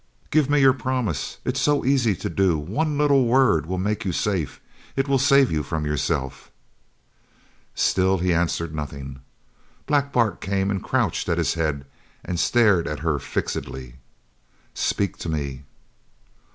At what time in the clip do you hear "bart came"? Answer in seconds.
10.11-10.71